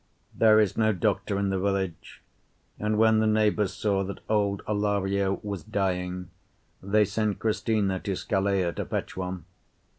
There 0.33 0.59
is 0.59 0.75
no 0.77 0.93
doctor 0.93 1.37
in 1.37 1.49
the 1.51 1.59
village, 1.59 2.23
and 2.79 2.97
when 2.97 3.19
the 3.19 3.27
neighbours 3.27 3.71
saw 3.75 4.03
that 4.05 4.21
old 4.27 4.63
Alario 4.65 5.39
was 5.43 5.63
dying 5.63 6.31
they 6.81 7.05
sent 7.05 7.37
Cristina 7.37 7.99
to 7.99 8.15
Scalea 8.15 8.73
to 8.77 8.85
fetch 8.85 9.15
one. 9.15 9.45